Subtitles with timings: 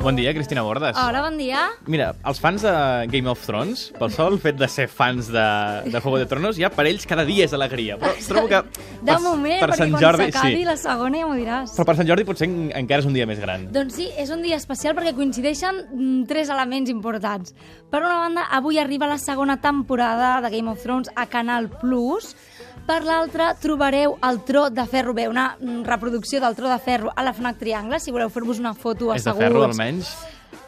[0.00, 0.94] Bon dia, Cristina Bordes.
[0.96, 1.64] Hola, bon dia.
[1.90, 2.72] Mira, els fans de
[3.10, 5.46] Game of Thrones, pel sol fet de ser fans de,
[5.90, 7.96] de Juego de Tronos, ja per ells cada dia és alegria.
[7.98, 8.60] Però trobo que...
[9.02, 10.68] De per, moment, per Sant quan Jordi, s'acabi sí.
[10.68, 11.74] la segona ja m'ho diràs.
[11.74, 13.66] Però per Sant Jordi potser en- encara és un dia més gran.
[13.74, 17.56] Doncs sí, és un dia especial perquè coincideixen mm, tres elements importants.
[17.90, 22.36] Per una banda, avui arriba la segona temporada de Game of Thrones a Canal Plus.
[22.86, 27.22] Per l'altra, trobareu el Tro de Ferro, bé, una reproducció del Tro de Ferro a
[27.26, 29.42] la FNAC Triangle, si voleu fer-vos una foto És de asseguts.
[29.42, 30.12] ferro, almenys.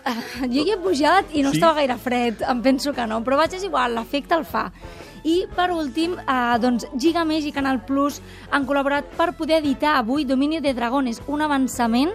[0.05, 0.17] Ah,
[0.51, 1.59] Jo hi he pujat i no Sí?
[1.59, 4.73] estava gaire fred, em penso que no, però vaig, és igual, l'efecte el fa.
[5.25, 10.25] I, per últim, eh, doncs, Gigamesh i Canal Plus han col·laborat per poder editar avui
[10.25, 12.11] Dominio de Dragones, un avançament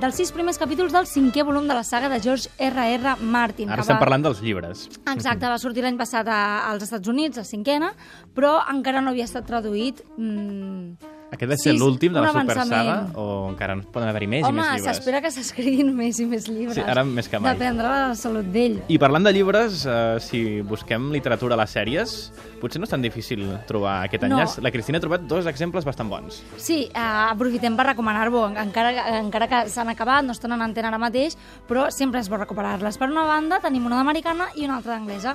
[0.00, 3.16] dels sis primers capítols del cinquè volum de la saga de George R.R.
[3.20, 3.70] Martin.
[3.72, 4.86] Ara estem va- parlant dels llibres.
[5.08, 7.92] Exacte, va sortir l'any passat a, als Estats Units, la cinquena,
[8.36, 10.02] però encara no havia estat traduït.
[10.18, 10.96] Mm,
[11.32, 13.16] Aquest va ser Sí, l'últim de la un Super Saga avançament.
[13.18, 14.96] o encara en poden haver-hi més i Home, més llibres?
[14.96, 16.74] s'espera que s'escriguin més i més llibres.
[16.78, 17.54] Sí, ara més que mai.
[17.56, 18.76] Dependrà de la salut d'ell.
[18.88, 22.14] I parlant de llibres, eh, si busquem literatura a les sèries,
[22.60, 24.36] potser no és tan difícil trobar aquest No.
[24.36, 24.58] enllaç.
[24.62, 26.42] La Cristina ha trobat dos exemples bastant bons.
[26.56, 26.98] Sí, eh,
[27.32, 31.36] aprofitem per recomanar-vos, encara, encara que s'han acabat, no estan en antena ara mateix,
[31.68, 32.96] però sempre és bo recuperar-les.
[32.98, 35.34] Per una banda, tenim una d'americana i una altra d'anglesa.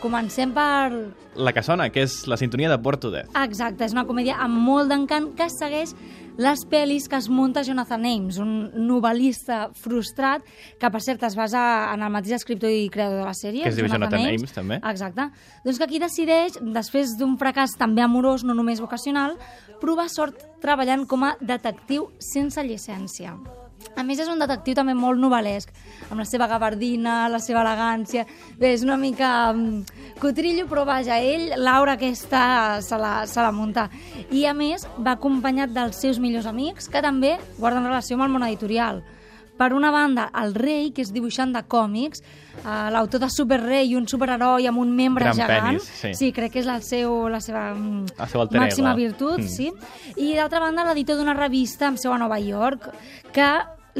[0.00, 0.90] Comencem per...
[1.36, 3.34] La que sona, que és la sintonia de Porto Death.
[3.36, 5.92] Exacte, és una comèdia amb molt d'encant que segueix
[6.40, 10.46] les pel·lis que es munta Jonathan Ames, un novel·lista frustrat
[10.80, 11.62] que, per cert, es basa
[11.92, 13.66] en el mateix escriptor i creador de la sèrie.
[13.66, 14.80] Que es diu Jonathan Ames, també.
[14.80, 15.28] Exacte.
[15.66, 19.36] Doncs que aquí decideix, després d'un fracàs també amorós, no només vocacional,
[19.84, 23.36] provar sort treballant com a detectiu sense llicència.
[23.96, 25.70] A més, és un detectiu també molt novel·lesc,
[26.10, 28.26] amb la seva gabardina, la seva elegància...
[28.60, 32.42] Bé, és una mica mm, cotrillo, però vaja, ell, l'aura aquesta,
[32.84, 33.88] se la, se la munta.
[34.30, 38.36] I, a més, va acompanyat dels seus millors amics, que també guarden relació amb el
[38.36, 39.02] món editorial.
[39.60, 43.96] Per una banda, el rei, que és dibuixant de còmics, eh, l'autor de Superrei i
[43.98, 45.66] un superheroi amb un membre Gran gegant.
[45.66, 46.14] penis, sí.
[46.16, 49.48] sí, crec que és el seu, la seva mm, El seu màxima virtut, Mm.
[49.52, 49.68] sí.
[50.16, 52.88] I d'altra banda, l'editor d'una revista amb seu a Nova York,
[53.36, 53.50] que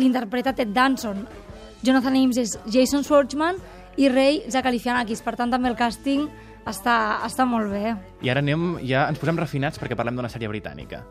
[0.01, 1.27] l'interpreta Ted Danson.
[1.83, 3.57] Jonathan Ames és Jason Schwartzman
[3.97, 5.21] i Rei Zach Galifianakis.
[5.21, 6.25] Per tant, també el càsting
[6.65, 7.97] està, està molt bé.
[8.23, 11.05] I ara anem, ja ens posem refinats perquè parlem d'una sèrie britànica.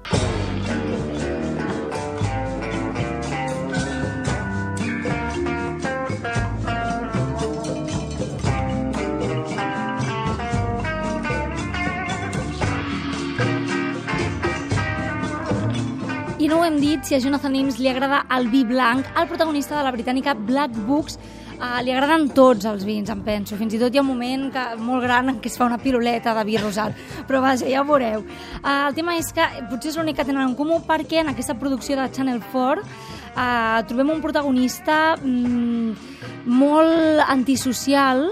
[16.39, 19.27] I no ho hem dit, si a Jonathan Ames li agrada el vi blanc, al
[19.27, 23.57] protagonista de la britànica Black Books eh, li agraden tots els vins, em penso.
[23.59, 25.81] Fins i tot hi ha un moment que, molt gran en què es fa una
[25.83, 26.95] piruleta de vi rosat.
[27.27, 28.23] Però vaja, ja ho veureu.
[28.23, 31.57] Eh, el tema és que potser és l'únic que tenen en comú perquè en aquesta
[31.59, 36.15] producció de Channel 4 eh, trobem un protagonista mm,
[36.47, 38.29] molt antisocial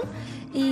[0.56, 0.70] i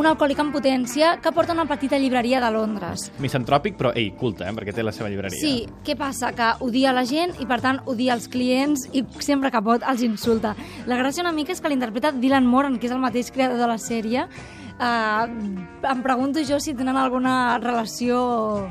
[0.00, 3.10] un alcohòlic en potència que porta una petita llibreria de Londres.
[3.20, 5.40] Misantròpic, però, ei, culte, eh, perquè té la seva llibreria.
[5.40, 6.32] Sí, què passa?
[6.36, 10.04] Que odia la gent i, per tant, odia els clients i sempre que pot els
[10.06, 10.54] insulta.
[10.88, 13.68] La gràcia una mica és que l'interpreta Dylan Moran, que és el mateix creador de
[13.68, 14.26] la sèrie.
[14.80, 15.28] Uh,
[15.84, 18.70] em pregunto jo si tenen alguna relació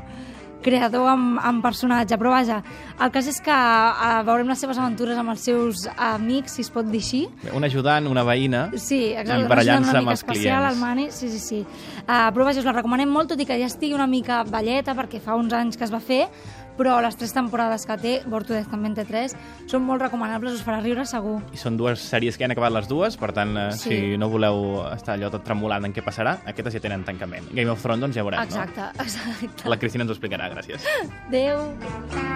[0.62, 2.60] creador amb, amb personatge, però vaja,
[3.00, 6.70] el cas és que uh, veurem les seves aventures amb els seus amics, si es
[6.70, 7.22] pot dir així,
[7.56, 9.44] Un ajudant, una veïna, Sí, exacte.
[9.44, 10.74] i barallant-se amb els especial, clients.
[10.74, 11.60] el Mani, sí, sí, sí.
[12.06, 14.94] Uh, però vaja, us la recomanem molt, tot i que ja estigui una mica velleta,
[14.98, 16.26] perquè fa uns anys que es va fer,
[16.80, 19.36] però les tres temporades que té, Born to Death també en té tres,
[19.68, 21.36] són molt recomanables, us farà riure segur.
[21.52, 23.88] I són dues sèries que han acabat les dues, per tant, eh, Sí.
[23.90, 27.52] si no voleu estar allò tot tremolant en què passarà, aquestes ja tenen tancament.
[27.52, 29.64] Game of Thrones, doncs ja veurem, Exacte, exacte.
[29.64, 29.70] no?
[29.70, 30.80] La Cristina ens ho explicarà, gràcies.
[31.28, 32.29] Adéu.